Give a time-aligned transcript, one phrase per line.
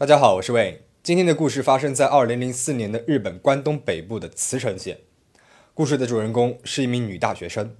[0.00, 0.80] 大家好，我是魏。
[1.02, 5.00] 今天的故事发生在二零零四年的日本关东北部的茨城县。
[5.74, 7.76] 故事的主人公是一名女大学生。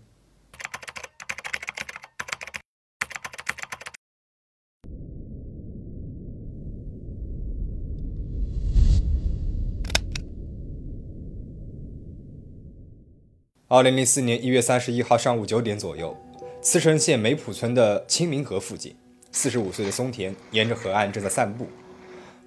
[13.68, 16.14] 二零零四年一月三十一号上午九点左右，
[16.60, 18.94] 茨城县梅浦村的清明河附近，
[19.32, 21.66] 四十五岁的松田沿着河岸正在散步。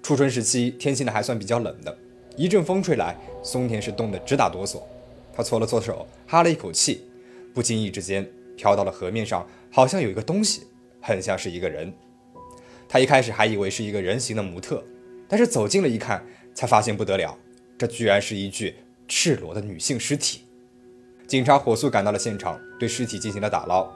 [0.04, 1.96] 初春时期，天气呢还算比较冷的，
[2.36, 4.82] 一阵风吹来，松田是冻得直打哆嗦。
[5.32, 7.06] 他搓了搓手，哈了一口气，
[7.54, 10.64] 不经意之间飘到了河面上，好像有一个东西，
[11.00, 11.90] 很像是一个人。
[12.86, 14.84] 他一开始还以为是一个人形的模特，
[15.26, 17.38] 但是走近了一看，才发现不得了，
[17.78, 18.76] 这居然是一具
[19.08, 20.42] 赤裸的女性尸体。
[21.26, 23.90] 警察火速赶到了现场，对尸体进行了打捞。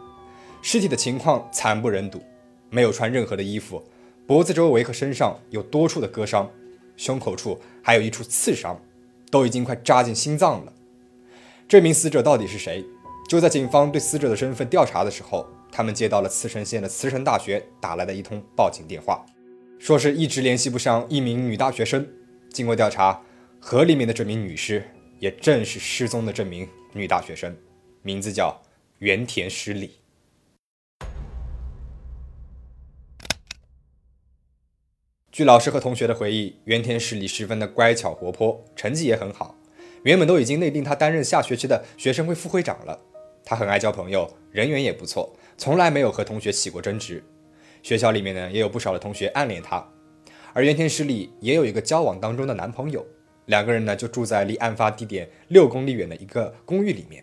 [0.63, 2.23] 尸体的情况惨不忍睹，
[2.71, 3.85] 没有穿任何的衣服，
[4.29, 6.51] 脖子周围和身上有多处的割伤，
[6.99, 8.79] 胸口处还有一处刺伤，
[9.31, 10.73] 都已经快扎进心脏了。
[11.67, 12.85] 这名死者到底是谁？
[13.27, 19.25] 就在警方对死者的身份调查的时候，他们接到了茨城县的茨城大学打来的一通报警电话，
[19.79, 22.07] 说是一直联系不上一名女大学生。
[22.53, 23.23] 经过调查，
[23.59, 24.87] 河里面的这名女尸
[25.21, 26.69] 也正是失踪的这名。
[26.93, 27.57] 女大学生，
[28.03, 28.61] 名字叫
[28.99, 29.93] 原田诗里。
[35.39, 39.55] 据老师和同学的回忆，原田诗里十分的乖巧活泼，成绩也很好。
[40.03, 42.99] 原本都已经内定他担任下学期的学生会副会长了。
[43.45, 47.23] 他很爱交朋友，人缘也不错，从来没有和同学起过争执。
[47.85, 49.89] 学校里面呢，也有不少的同学暗恋他。
[50.53, 53.07] 而原田诗里也有一个交往当中的男朋友。
[53.47, 57.23] 两个人呢就住在离案发地点六公里远的一个公寓里面，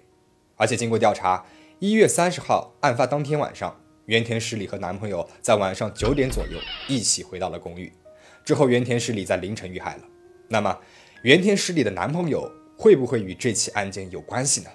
[0.56, 1.46] 而且经过调查，
[1.80, 7.92] 一月三十号案发当天晚上，原田十里和男朋友在晚上九点左右一起回到了公寓，
[8.46, 10.04] 之后原田十里在凌晨遇害了。
[10.48, 10.78] 那么，
[11.24, 14.70] 原田十里的男朋友会不会与这起案件有关系呢？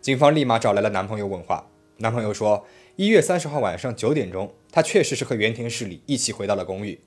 [0.00, 2.64] 警方立马找来了男朋友问话，男朋友说，
[2.94, 7.00] 一月三十号晚上九点钟，他确实是和原田十里一起回到了公寓，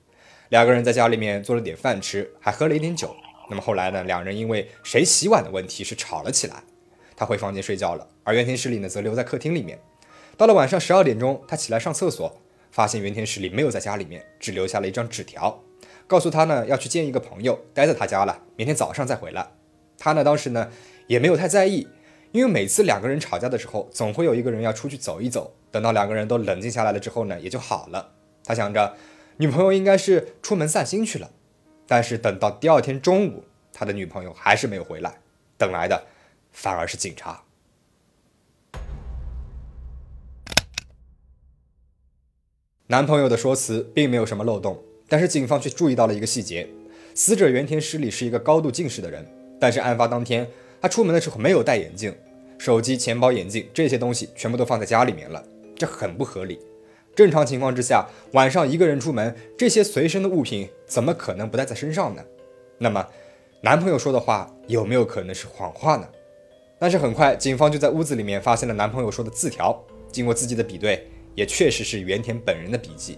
[0.49, 3.15] 两个人在家里面做了点饭吃，还喝了一点酒。
[3.49, 4.03] 那么后来呢？
[4.03, 6.61] 两人因为谁洗碗的问题是吵了起来。
[7.15, 9.79] 他回房间睡觉了，而原田实里呢则留在客厅里面。
[10.35, 12.41] 到了晚上十二点钟，他起来上厕所，
[12.73, 15.63] 发现原田实里没有在家里面，只留下了一张纸条，
[16.07, 19.51] 告诉他呢要去见一个朋友，待在他家了，明天早上再回来。
[19.99, 20.71] 他呢当时呢
[21.05, 21.87] 也没有太在意，
[22.31, 28.11] 因为每次两个人吵架的时候，总会有一个人要出去走一走，等到两个人都冷静下来了之后呢，也就好了。
[28.43, 28.97] 他想着
[29.37, 31.29] 女朋友应该是出门散心去了。
[31.85, 35.19] 但是等到第二天中午，他的女朋友还是没有回来，
[35.59, 36.03] 等来的
[36.51, 37.43] 反而是警察。
[42.93, 44.77] 男朋友的说辞并没有什么漏洞，
[45.09, 46.67] 但是警方却注意到了一个细节：
[47.15, 49.25] 死者原田诗里是一个高度近视的人，
[49.59, 50.47] 但是案发当天
[50.79, 52.13] 他出门的时候没有戴眼镜，
[52.59, 55.43] 手机、钱包、眼镜这些东西全部都放在家里面了，
[55.75, 56.59] 这很不合理。
[57.15, 62.21] 正常情况之下，晚上一个人出门，这些随身的物品怎么可能不带在身上呢？
[62.77, 63.03] 那么，
[63.61, 66.07] 男朋友说的话有没有可能是谎话呢？
[66.77, 73.17] 但是很快，警方就在屋子里面发现了男朋友说的字条，经过字迹的比对，也确实是原田本人的笔迹。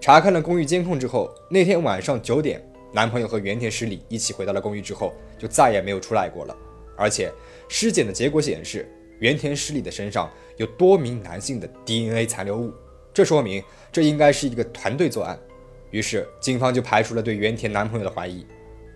[0.00, 2.62] 查看了公寓监控之后，那天晚上九点，
[2.92, 6.56] 男朋友和原田十里一起回到了公寓之后，就再也没有出来过了。
[6.96, 7.32] 而且，
[7.68, 8.88] 尸检的结果显示，
[9.18, 12.72] 原田十里的身上有多名男性的 DNA 残留物。
[13.12, 13.62] 这说明
[13.92, 15.38] 这应该是一个团队作案，
[15.90, 18.46] 于是警方就排除了对原田男朋友的怀疑。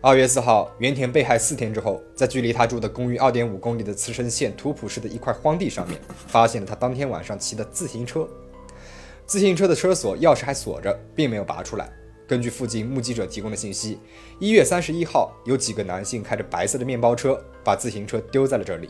[0.01, 8.25] 二月四号，原田被害四天之后，在距离他住的公寓二点五公里的茨城县图浦市的一块荒地上面，发现了他当天晚上骑的自行车。
[9.27, 11.91] 自行车的车锁钥匙还锁着，并没有拔出来。
[12.29, 13.99] 根据附近目击者提供的信息，
[14.39, 18.89] 一月三十一号有几个男性开着白色的面包车把自行车丢在了这里，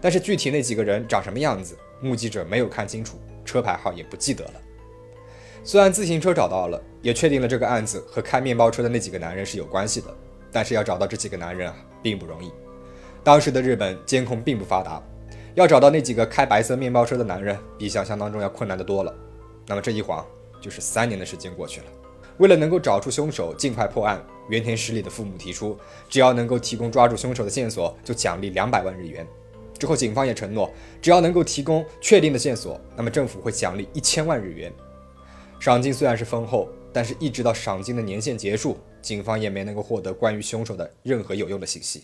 [0.00, 3.18] 但是具体那几个人长什么样子，目击者没有看清楚。
[3.44, 4.54] 车牌号也不记得了。
[5.62, 10.16] 虽然自行车找到了，也确定了这个案子和开面包车的那几个男人是有关系的，
[10.52, 12.50] 但是要找到这几个男人啊，并不容易。
[13.22, 15.02] 当时的日本监控并不发达，
[15.54, 19.14] 要找到那几个开白色面包车的男人，比想象当中要困难的多了。
[19.66, 20.24] 那么这一晃
[20.60, 21.86] 就是三年的时间过去了。
[22.38, 25.76] 为了能够找出凶手，尽快破案，原田实里的父母提出，
[26.08, 29.26] 只要能够提供抓住凶手的线索，就奖励两百万日元。
[29.78, 30.70] 之后，警方也承诺，
[31.02, 34.72] 只要能够提供确定的线索，那么政府会奖励一千万日元。
[35.60, 36.68] 赏金虽然是丰厚，
[36.98, 42.02] 但是一直到赏金的年限结束，警方也没能够获得关于凶手的任何有用的信息。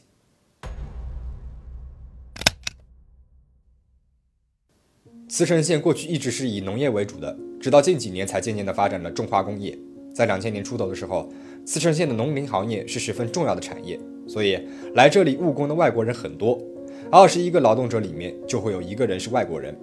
[5.29, 9.77] 茨城县过去一直是以农业为主的，直到近几年才渐渐的发展了重化工业。
[10.15, 11.29] 在两千年出头的时候，
[11.67, 13.99] 茨城县的农林行业是十分重要的产业，
[14.29, 14.57] 所以
[14.95, 16.63] 来这里务工的外国人很多。
[17.11, 19.77] 二十一个劳动者里面就会有一个人是外国人。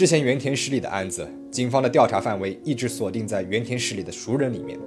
[0.00, 4.80] 之前原田市里的案子，警方的调查范围一直锁定在原田市里的熟人里面。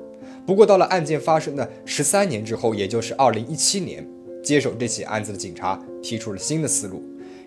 [0.44, 4.04] 不过到了案件发生的十三年之后，也就是二零一七年，
[4.44, 7.04] 接手这起案子的警察提出了新的思路：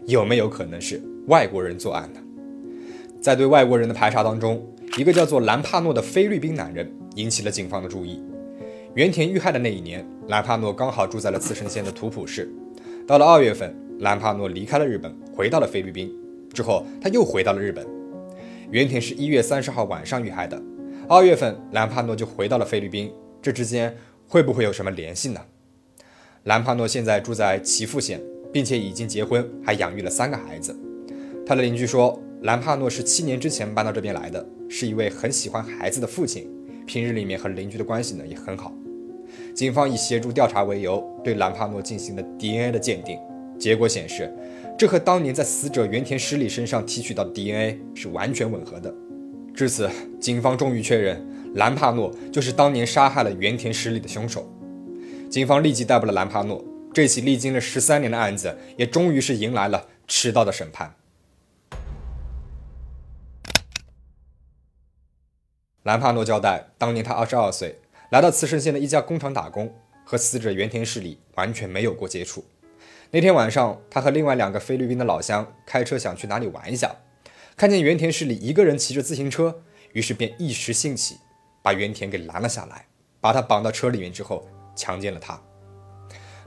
[0.06, 2.20] 有没有可能是外国人作案呢？
[3.20, 4.64] 在对外国人的排查当中，
[4.96, 8.22] 一个叫做兰帕诺的菲律宾男人引起了警方的注意。
[8.94, 12.48] 原田遇害的那一年，兰帕诺刚好住在了茨城县的图浦市。
[13.08, 16.08] 到了二月份，兰帕诺离开了日本，回到了菲律宾。
[16.56, 17.86] 之后，他又回到了日本。
[18.70, 20.60] 原田是一月三十号晚上遇害的。
[21.06, 23.12] 二月份，兰帕诺就回到了菲律宾。
[23.42, 23.94] 这之间
[24.26, 25.40] 会不会有什么联系呢？
[26.44, 28.20] 兰帕诺现在住在岐阜县，
[28.52, 30.74] 并且已经结婚，还养育了三个孩子。
[31.46, 36.50] 他的邻居说，兰帕诺是七年之前搬到这边来的，是一位很喜欢孩子的父亲。
[36.86, 38.72] 平日里面和邻居的关系呢也很好。
[39.54, 43.18] 警方以协助调查为由，对兰帕诺进行了 DNA 的鉴定，
[43.58, 44.32] 结果显示，
[44.78, 48.92] 这和当年在死者原田诗里身上提取到的 DNA 是完全吻合的。
[49.54, 49.90] 至此，
[50.20, 54.46] 警方终于确认兰帕诺就是当年杀害了原田诗里的凶手。
[55.30, 56.62] 警方立即逮捕了兰帕诺，
[56.92, 60.94] 这起历经了十三年的案子也终于是迎来了迟到的审判。
[65.84, 67.78] 兰帕诺交代，当年他二十二岁，
[68.10, 69.74] 来到茨城县的一家工厂打工，
[70.04, 72.44] 和死者原田市里完全没有过接触。
[73.12, 76.94] 那天晚上，他和另外两个菲律宾的老乡开车想去哪里玩一下，
[77.56, 79.62] 看见原田市里一个人骑着自行车，
[79.92, 81.18] 于是便一时兴起，
[81.62, 82.86] 把原田给拦了下来，
[83.20, 85.40] 把他绑到车里面之后强奸了他。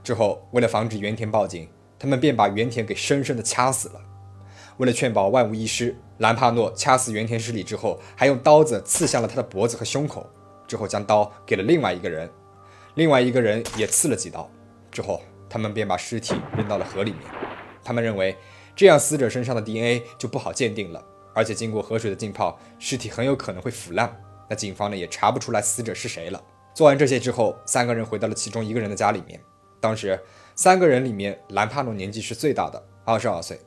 [0.04, 1.68] 之后，为了防止原田报警，
[1.98, 4.00] 他们便把原田给深深的掐死了。
[4.76, 10.26] 为了确保万无一失，兰帕诺掐死原田市里之后，还用刀子刺向了他的脖子和胸口，
[10.66, 12.30] 之后将刀给了另外一个人，
[12.94, 14.50] 另外一个人也刺了几刀，
[14.90, 17.22] 之后他们便把尸体扔到了河里面。
[17.84, 18.36] 他们认为
[18.74, 21.04] 这样死者身上的 DNA 就不好鉴定了，
[21.34, 24.18] 而且经过河水的浸泡，尸体很有可能会腐烂。
[24.48, 26.42] 那警方呢也查不出来死者是谁了。
[26.72, 29.40] 做完这些之后，三个人回到了其中一个人的家里面。
[29.80, 30.18] 当时
[30.54, 33.58] 三个人里面，兰帕诺年纪是最大的，二十二岁。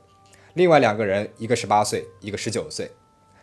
[0.54, 2.90] 另外两个人，一个十八岁，一个十九岁，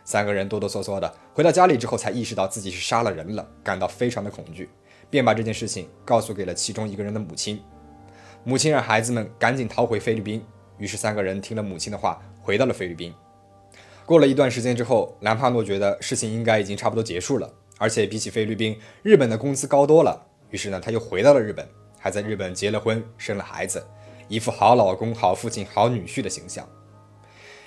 [0.04, 4.70] 三个人哆哆嗦嗦的回到家里之后，才意识到自己是杀了人了，感到非常的恐惧，
[5.10, 7.62] 便把这件事情告诉给了其中一个人的母亲。
[8.44, 10.44] 母亲让孩子们赶紧逃回菲律宾，
[10.76, 13.14] 于是三个人听了母亲的话，回到了菲律宾。
[14.04, 17.48] 过了一段时间之后，兰帕诺觉得事情应该已经差不多结束了，
[17.78, 21.66] 而且比起菲律宾，日本的工资高多了，于是呢，他又回到了日本，
[22.00, 23.86] 还在日本结了婚，生了孩子，
[24.26, 26.68] 一副好老公、好父亲、好女婿的形象。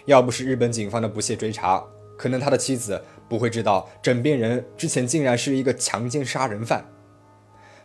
[0.06, 1.82] 要不是日本警方的不懈追查，
[2.18, 6.86] 可能他的妻子不会知道枕边人之前竟然是一个强奸杀人犯。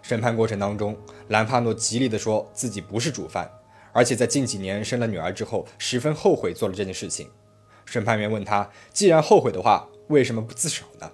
[0.02, 0.96] 审判过程当中，
[1.28, 3.50] 兰帕诺极力地说自己不是主犯，
[3.92, 7.28] 而且在近几年生了女儿之后，十分后悔做了这件事情。
[7.84, 11.10] 审判员问他，既然后悔的话，为什么不自首呢？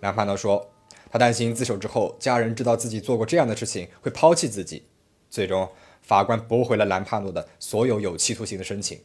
[0.00, 0.70] 兰帕诺说，
[1.10, 4.86] 他担心自首之后，家人知道自己做过这样的事情，会抛弃自己。
[5.28, 5.68] 最终，
[6.00, 8.98] 法官驳回了兰帕诺的所有有期徒刑的申请。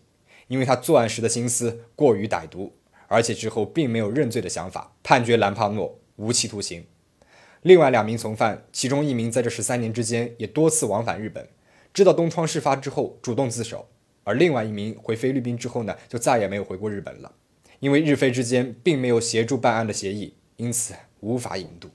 [0.48, 2.72] 因为他作案时的心思过于歹毒，
[3.07, 6.86] 而且之后并没有认罪的想法，判决兰帕诺无期徒刑。
[7.66, 11.50] 另外两名从犯，其中一名在这十三年之间也多次往返日本，
[11.92, 13.90] 知道东窗事发之后主动自首，
[14.24, 17.34] 而另外一名回菲律宾之后呢，就再也没有回过日本了。
[17.80, 21.90] 因为日菲之间并没有协助办案的协议，因此无法引渡。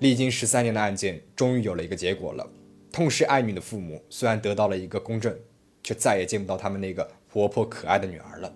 [0.00, 2.50] 历经十三年的案件，终于有了一个结果了。
[2.90, 5.32] 痛失爱女的父母虽然得到了一个公正，
[5.84, 7.08] 却再也见不到他们那个。
[7.32, 8.52] 活泼可爱的女儿了。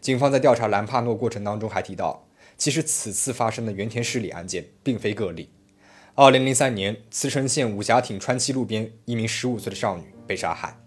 [0.00, 2.28] 警方在调查兰帕诺过程当中还提到，
[2.62, 5.50] 其实此次发生的原田失礼案件并非个例。
[6.14, 10.78] 二零零三年，茨城县武甲町川崎路边，一名十五岁的少女被杀害。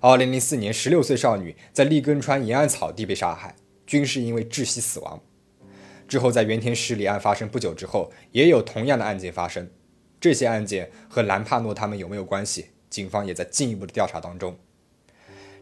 [0.00, 3.56] 二零零四年，十六岁少女在立根川沿岸草地被杀害，
[3.86, 5.22] 均是因为窒息死亡。
[6.06, 9.70] 之后，在原田失礼案发生不久之后，也有同样的案件发生。
[10.20, 12.66] 这些案件和兰帕诺他们有没有关系？
[12.90, 14.58] 警方也在进一步的调查当中。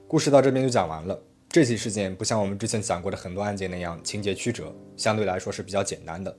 [0.09, 1.23] 故事到这边就讲完了。
[1.55, 6.37] 这起事件不像我们之前讲过的很多案件那样情节曲折，相对来说是比较简单的。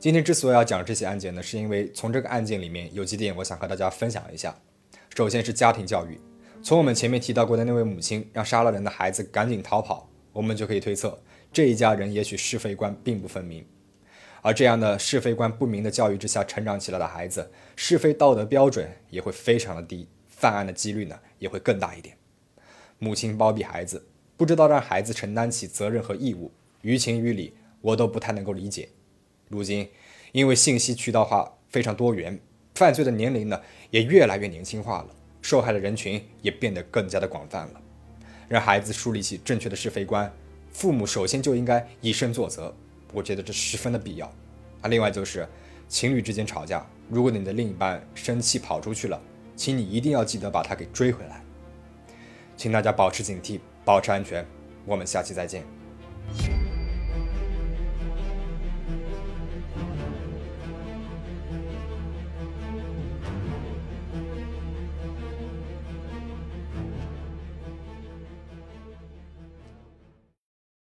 [0.00, 4.52] 今天之所以要讲这起案件呢，是因为从这个案件里面有几点我想和大家分享一下。
[5.16, 6.20] 首先是家庭教育，
[6.60, 11.16] 从我们前面提到过的那位母亲让杀了人的孩子赶紧逃跑，我们就可以推测
[11.52, 13.64] 这一家人也许是非观并不分明。
[14.42, 22.16] 而这样的是非观不明的教育之下成长起来的孩子，是非道德标准也会非常的低，犯案的几率呢也会更大一点。
[22.98, 24.04] 母亲包庇孩子，
[24.38, 26.52] 不知道让孩子承担起责任和义务，
[26.82, 28.88] 于情于理，我都不太能够理解。
[29.48, 29.90] 如今
[30.30, 32.38] 因为信息渠道化非常多元，
[32.76, 35.08] 犯罪的年龄呢也越来越年轻化了，
[35.42, 37.80] 受害的人群也变得更加的广泛了。
[38.46, 40.32] 让孩子树立起正确的是非观，
[40.70, 42.72] 父母首先就应该以身作则，
[43.12, 44.26] 我觉得这十分的必要。
[44.82, 45.48] 啊，另外就是
[45.88, 49.20] 情侣之间吵架，如果你的另一半生气跑出去了，
[49.56, 51.42] 请你一定要记得把他给追回来。
[52.56, 54.46] 请大家保持警惕，保持安全。
[54.84, 55.77] 我们下期再见。